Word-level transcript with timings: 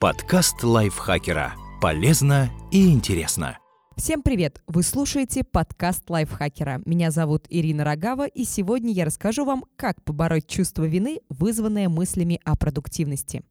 Подкаст 0.00 0.62
лайфхакера. 0.62 1.52
Полезно 1.78 2.48
и 2.70 2.90
интересно. 2.90 3.58
Всем 3.98 4.22
привет! 4.22 4.62
Вы 4.66 4.82
слушаете 4.82 5.44
подкаст 5.44 6.08
лайфхакера. 6.08 6.80
Меня 6.86 7.10
зовут 7.10 7.44
Ирина 7.50 7.84
Рогава, 7.84 8.26
и 8.26 8.44
сегодня 8.44 8.94
я 8.94 9.04
расскажу 9.04 9.44
вам, 9.44 9.66
как 9.76 10.02
побороть 10.02 10.46
чувство 10.46 10.84
вины, 10.84 11.18
вызванное 11.28 11.90
мыслями 11.90 12.40
о 12.46 12.56
продуктивности. 12.56 13.42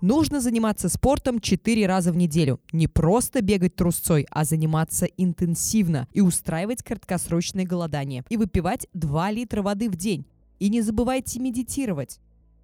Нужно 0.00 0.40
заниматься 0.40 0.88
спортом 0.88 1.40
4 1.40 1.86
раза 1.86 2.10
в 2.10 2.16
неделю. 2.16 2.58
Не 2.72 2.86
просто 2.86 3.42
бегать 3.42 3.76
трусцой, 3.76 4.26
а 4.30 4.44
заниматься 4.44 5.04
интенсивно 5.04 6.08
и 6.14 6.22
устраивать 6.22 6.82
краткосрочное 6.82 7.66
голодание. 7.66 8.24
И 8.30 8.38
выпивать 8.38 8.86
2 8.94 9.30
литра 9.30 9.60
воды 9.60 9.90
в 9.90 9.96
день. 9.96 10.24
И 10.58 10.70
не 10.70 10.80
забывайте 10.80 11.38
медитировать. 11.38 12.18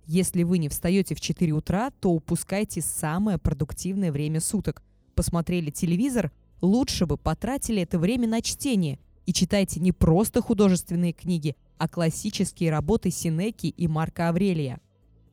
Если 0.07 0.45
вы 0.45 0.59
не 0.59 0.69
встаете 0.69 1.17
в 1.17 1.21
4 1.21 1.53
утра, 1.53 1.91
то 1.91 2.11
упускайте 2.13 2.81
самое 2.81 3.39
продуктивное 3.39 4.13
время 4.13 4.41
суток. 4.41 4.83
Посмотрели 5.17 5.71
телевизор, 5.71 6.31
лучше 6.61 7.07
бы 7.07 7.17
потратили 7.17 7.83
это 7.83 7.99
время 7.99 8.29
на 8.29 8.41
чтение. 8.41 9.01
И 9.27 9.33
читайте 9.33 9.81
не 9.81 9.91
просто 9.91 10.41
художественные 10.41 11.13
книги, 11.13 11.57
а 11.79 11.89
классические 11.89 12.71
работы 12.71 13.11
Синеки 13.11 13.67
и 13.67 13.89
Марка 13.89 14.29
Аврелия. 14.29 14.81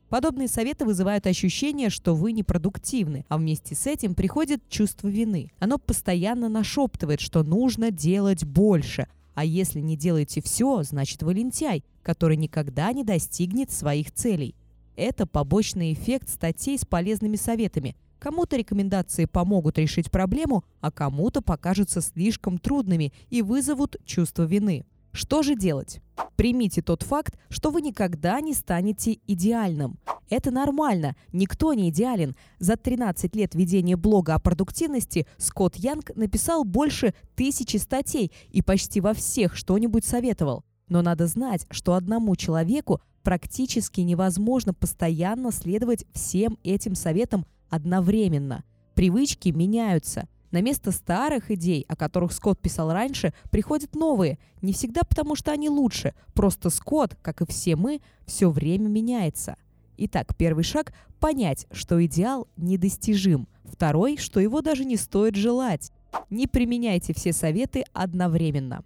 Подобные 0.08 0.48
советы 0.48 0.84
вызывают 0.84 1.28
ощущение, 1.28 1.88
что 1.88 2.16
вы 2.16 2.32
непродуктивны, 2.32 3.24
а 3.28 3.38
вместе 3.38 3.76
с 3.76 3.86
этим 3.86 4.16
приходит 4.16 4.68
чувство 4.68 5.06
вины. 5.06 5.52
Оно 5.60 5.78
постоянно 5.78 6.48
нашептывает, 6.48 7.20
что 7.20 7.44
нужно 7.44 7.92
делать 7.92 8.44
больше, 8.44 9.06
а 9.34 9.44
если 9.44 9.80
не 9.80 9.96
делаете 9.96 10.42
все, 10.42 10.82
значит 10.82 11.22
вы 11.22 11.34
лентяй, 11.34 11.84
который 12.02 12.36
никогда 12.36 12.92
не 12.92 13.04
достигнет 13.04 13.70
своих 13.70 14.12
целей. 14.12 14.56
Это 14.96 15.26
побочный 15.26 15.92
эффект 15.92 16.28
статей 16.28 16.78
с 16.78 16.84
полезными 16.84 17.36
советами. 17.36 17.96
Кому-то 18.18 18.56
рекомендации 18.56 19.26
помогут 19.26 19.78
решить 19.78 20.10
проблему, 20.10 20.64
а 20.80 20.90
кому-то 20.90 21.42
покажутся 21.42 22.00
слишком 22.00 22.58
трудными 22.58 23.12
и 23.28 23.42
вызовут 23.42 23.96
чувство 24.04 24.44
вины. 24.44 24.86
Что 25.12 25.42
же 25.42 25.54
делать? 25.56 26.00
Примите 26.36 26.82
тот 26.82 27.02
факт, 27.02 27.38
что 27.48 27.70
вы 27.70 27.82
никогда 27.82 28.40
не 28.40 28.54
станете 28.54 29.18
идеальным. 29.26 29.98
Это 30.30 30.50
нормально, 30.50 31.16
никто 31.32 31.74
не 31.74 31.90
идеален. 31.90 32.34
За 32.58 32.76
13 32.76 33.36
лет 33.36 33.54
ведения 33.54 33.96
блога 33.96 34.34
о 34.34 34.40
продуктивности 34.40 35.26
Скотт 35.36 35.76
Янг 35.76 36.10
написал 36.16 36.64
больше 36.64 37.14
тысячи 37.36 37.76
статей 37.76 38.32
и 38.50 38.62
почти 38.62 39.00
во 39.00 39.12
всех 39.14 39.54
что-нибудь 39.54 40.04
советовал. 40.04 40.64
Но 40.88 41.02
надо 41.02 41.26
знать, 41.26 41.66
что 41.70 41.94
одному 41.94 42.34
человеку 42.36 43.00
практически 43.24 44.02
невозможно 44.02 44.72
постоянно 44.72 45.50
следовать 45.50 46.04
всем 46.12 46.58
этим 46.62 46.94
советам 46.94 47.44
одновременно. 47.70 48.62
Привычки 48.94 49.48
меняются. 49.48 50.28
На 50.52 50.60
место 50.60 50.92
старых 50.92 51.50
идей, 51.50 51.84
о 51.88 51.96
которых 51.96 52.32
Скотт 52.32 52.60
писал 52.60 52.92
раньше, 52.92 53.34
приходят 53.50 53.96
новые. 53.96 54.38
Не 54.62 54.72
всегда 54.72 55.00
потому, 55.02 55.34
что 55.34 55.50
они 55.50 55.68
лучше. 55.68 56.14
Просто 56.32 56.70
Скотт, 56.70 57.16
как 57.22 57.40
и 57.40 57.46
все 57.46 57.74
мы, 57.74 58.00
все 58.24 58.48
время 58.50 58.86
меняется. 58.86 59.56
Итак, 59.96 60.36
первый 60.36 60.62
шаг– 60.62 60.94
понять, 61.18 61.66
что 61.72 62.04
идеал 62.06 62.46
недостижим. 62.56 63.48
Второй– 63.64 64.16
что 64.18 64.38
его 64.38 64.60
даже 64.60 64.84
не 64.84 64.96
стоит 64.96 65.34
желать. 65.34 65.90
Не 66.30 66.46
применяйте 66.46 67.14
все 67.14 67.32
советы 67.32 67.84
одновременно. 67.92 68.84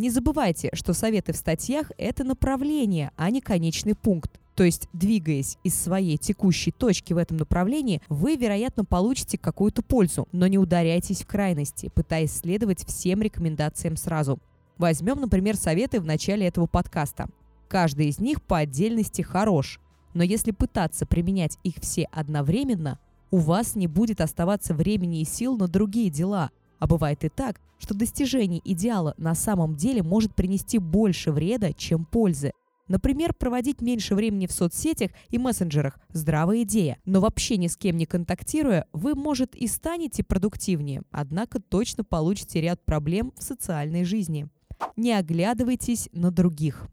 Не 0.00 0.08
забывайте, 0.08 0.70
что 0.72 0.94
советы 0.94 1.34
в 1.34 1.36
статьях– 1.36 1.92
это 1.98 2.24
направление, 2.24 3.10
а 3.18 3.30
не 3.30 3.42
конечный 3.42 3.94
пункт. 3.94 4.40
То 4.54 4.64
есть, 4.64 4.88
двигаясь 4.94 5.58
из 5.62 5.74
своей 5.78 6.16
текущей 6.16 6.70
точки 6.70 7.12
в 7.12 7.18
этом 7.18 7.36
направлении, 7.36 8.00
вы, 8.08 8.36
вероятно, 8.36 8.86
получите 8.86 9.36
какую-то 9.36 9.82
пользу, 9.82 10.26
но 10.32 10.46
не 10.46 10.56
ударяйтесь 10.56 11.20
в 11.20 11.26
крайности, 11.26 11.90
пытаясь 11.94 12.32
следовать 12.32 12.86
всем 12.86 13.20
рекомендациям 13.20 13.98
сразу. 13.98 14.38
Возьмем, 14.78 15.20
например, 15.20 15.54
советы 15.54 16.00
в 16.00 16.06
начале 16.06 16.46
этого 16.46 16.64
подкаста. 16.66 17.28
Каждый 17.68 18.08
из 18.08 18.20
них 18.20 18.42
по 18.42 18.56
отдельности 18.56 19.20
хорош, 19.20 19.80
но 20.14 20.22
если 20.22 20.52
пытаться 20.52 21.04
применять 21.04 21.58
их 21.62 21.74
все 21.82 22.04
одновременно, 22.04 22.98
у 23.30 23.36
вас 23.36 23.74
не 23.74 23.86
будет 23.86 24.22
оставаться 24.22 24.72
времени 24.72 25.20
и 25.20 25.26
сил 25.26 25.58
на 25.58 25.68
другие 25.68 26.08
дела. 26.08 26.52
А 26.80 26.86
бывает 26.86 27.22
и 27.24 27.28
так, 27.28 27.60
что 27.78 27.94
достижение 27.94 28.60
идеала 28.64 29.14
на 29.18 29.34
самом 29.34 29.76
деле 29.76 30.02
может 30.02 30.34
принести 30.34 30.78
больше 30.78 31.30
вреда, 31.30 31.72
чем 31.72 32.04
пользы. 32.04 32.52
Например, 32.88 33.32
проводить 33.32 33.82
меньше 33.82 34.16
времени 34.16 34.48
в 34.48 34.52
соцсетях 34.52 35.12
и 35.28 35.38
мессенджерах– 35.38 36.00
здравая 36.08 36.62
идея. 36.62 36.98
Но 37.04 37.20
вообще 37.20 37.56
ни 37.56 37.68
с 37.68 37.76
кем 37.76 37.96
не 37.96 38.06
контактируя, 38.06 38.86
вы, 38.92 39.14
может, 39.14 39.54
и 39.54 39.68
станете 39.68 40.24
продуктивнее, 40.24 41.02
однако 41.12 41.60
точно 41.60 42.02
получите 42.02 42.60
ряд 42.60 42.84
проблем 42.84 43.32
в 43.36 43.44
социальной 43.44 44.02
жизни. 44.02 44.48
Не 44.96 45.12
оглядывайтесь 45.12 46.08
на 46.12 46.32
других. 46.32 46.88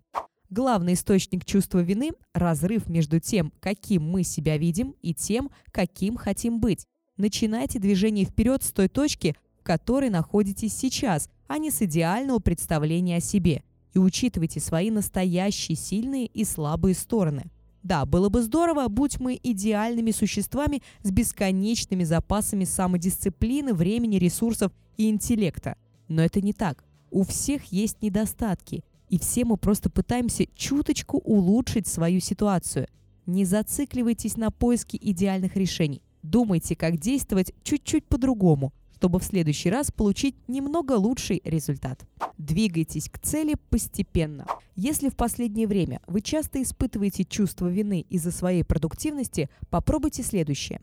Главный 0.49 0.93
источник 0.93 1.45
чувства 1.45 1.79
вины– 1.79 2.11
разрыв 2.33 2.87
между 2.87 3.19
тем, 3.19 3.51
каким 3.59 4.03
мы 4.03 4.23
себя 4.23 4.57
видим, 4.57 4.95
и 5.01 5.13
тем, 5.13 5.49
каким 5.71 6.15
хотим 6.15 6.59
быть. 6.59 6.85
Начинайте 7.17 7.79
движение 7.79 8.25
вперед 8.25 8.63
с 8.63 8.71
той 8.71 8.87
точки, 8.87 9.35
которой 9.67 10.09
находитесь 10.09 10.73
сейчас, 10.73 11.29
а 11.47 11.57
не 11.57 11.69
с 11.69 11.81
идеального 11.81 12.39
представления 12.39 13.17
о 13.17 13.21
себе– 13.21 13.63
и 13.97 13.99
учитывайте 13.99 14.59
свои 14.59 14.91
настоящие 14.91 15.75
сильные 15.75 16.27
и 16.27 16.43
слабые 16.43 16.93
стороны. 16.93 17.45
Да, 17.81 18.05
было 18.05 18.29
бы 18.29 18.43
здорово, 18.43 18.87
будь 18.89 19.19
мы 19.19 19.39
идеальными 19.41 20.11
существами 20.11 20.83
с 21.01 21.09
бесконечными 21.09 22.03
запасами 22.03 22.63
самодисциплины, 22.63 23.73
времени, 23.73 24.17
ресурсов 24.17 24.71
и 24.97 25.09
интеллекта. 25.09 25.77
Но 26.07 26.21
это 26.21 26.41
не 26.41 26.53
так. 26.53 26.83
У 27.09 27.23
всех 27.23 27.65
есть 27.71 28.03
недостатки, 28.03 28.83
и 29.09 29.17
все 29.17 29.45
мы 29.45 29.57
просто 29.57 29.89
пытаемся 29.89 30.45
чуточку 30.53 31.17
улучшить 31.17 31.87
свою 31.87 32.19
ситуацию. 32.19 32.87
Не 33.25 33.45
зацикливайтесь 33.45 34.37
на 34.37 34.51
поиске 34.51 34.99
идеальных 35.01 35.55
решений. 35.55 36.03
Думайте, 36.21 36.75
как 36.75 36.99
действовать 36.99 37.53
чуть-чуть 37.63 38.05
по-другому, 38.05 38.73
чтобы 38.97 39.19
в 39.19 39.23
следующий 39.23 39.69
раз 39.69 39.91
получить 39.91 40.35
немного 40.47 40.93
лучший 40.93 41.39
результат. 41.45 42.03
Двигайтесь 42.39 43.09
к 43.09 43.19
цели 43.19 43.55
постепенно. 43.69 44.47
Если 44.75 45.09
в 45.09 45.15
последнее 45.15 45.67
время 45.67 46.01
вы 46.07 46.21
часто 46.21 46.63
испытываете 46.63 47.23
чувство 47.23 47.67
вины 47.67 48.07
из-за 48.09 48.31
своей 48.31 48.63
продуктивности, 48.63 49.51
попробуйте 49.69 50.23
следующее. 50.23 50.81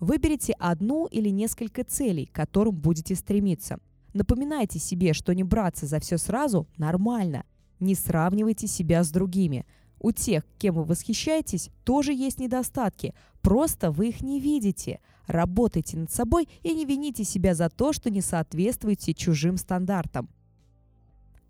Выберите 0.00 0.54
одну 0.58 1.06
или 1.06 1.28
несколько 1.28 1.84
целей, 1.84 2.26
к 2.26 2.32
которым 2.32 2.74
будете 2.74 3.14
стремиться. 3.14 3.78
Напоминайте 4.12 4.80
себе, 4.80 5.12
что 5.12 5.32
не 5.32 5.44
браться 5.44 5.86
за 5.86 6.00
все 6.00 6.18
сразу 6.18 6.66
нормально. 6.76 7.44
Не 7.78 7.94
сравнивайте 7.94 8.66
себя 8.66 9.04
с 9.04 9.10
другими. 9.10 9.66
У 10.02 10.10
тех, 10.10 10.42
кем 10.58 10.74
вы 10.74 10.82
восхищаетесь, 10.82 11.70
тоже 11.84 12.12
есть 12.12 12.40
недостатки. 12.40 13.14
Просто 13.40 13.92
вы 13.92 14.08
их 14.08 14.20
не 14.20 14.40
видите. 14.40 14.98
Работайте 15.28 15.96
над 15.96 16.10
собой 16.10 16.48
и 16.64 16.74
не 16.74 16.84
вините 16.84 17.22
себя 17.22 17.54
за 17.54 17.70
то, 17.70 17.92
что 17.92 18.10
не 18.10 18.20
соответствуете 18.20 19.14
чужим 19.14 19.56
стандартам. 19.56 20.28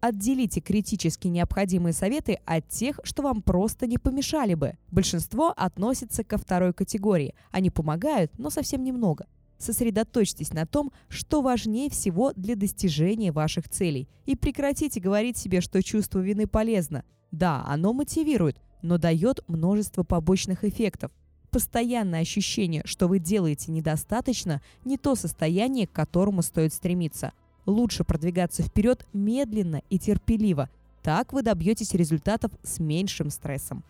Отделите 0.01 0.61
критически 0.61 1.29
необходимые 1.29 1.95
советы 1.95 2.41
от 2.45 2.69
тех, 2.69 3.01
что 3.05 3.23
вам 3.23 3.41
просто 3.41 3.87
не 3.87 3.97
помешали 3.97 4.53
бы. 4.53 4.77
Большинство 4.91 5.55
относится 5.57 6.23
ко 6.23 6.37
второй 6.37 6.75
категории. 6.75 7.35
Они 7.53 7.71
помогают, 7.71 8.39
но 8.39 8.51
совсем 8.51 8.85
немного. 8.85 9.27
Сосредоточьтесь 9.57 10.53
на 10.53 10.67
том, 10.67 10.93
что 11.09 11.41
важнее 11.41 11.89
всего 11.89 12.35
для 12.35 12.55
достижения 12.55 13.33
ваших 13.33 13.71
целей. 13.71 14.09
И 14.27 14.37
прекратите 14.37 15.01
говорить 15.01 15.39
себе, 15.39 15.63
что 15.63 15.83
чувство 15.83 16.19
вины 16.19 16.47
полезно. 16.47 17.05
Да, 17.33 17.65
оно 17.67 17.93
мотивирует, 17.93 18.61
но 18.81 18.97
дает 18.97 19.41
множество 19.49 20.05
побочных 20.05 20.63
эффектов. 20.63 21.11
Постоянное 21.51 22.21
ощущение, 22.21 22.83
что 22.85 23.09
вы 23.09 23.19
делаете 23.19 23.73
недостаточно, 23.73 24.63
не 24.85 24.97
то 24.97 25.17
состояние, 25.17 25.89
к 25.89 25.93
которому 25.93 26.43
стоит 26.43 26.73
стремиться– 26.73 27.33
Лучше 27.67 28.03
продвигаться 28.03 28.63
вперед 28.63 29.07
медленно 29.13 29.83
и 29.89 29.99
терпеливо. 29.99 30.69
Так 31.03 31.33
вы 31.33 31.43
добьетесь 31.43 31.95
результатов 31.95 32.51
с 32.63 32.79
меньшим 32.79 33.31
стрессом. 33.31 33.85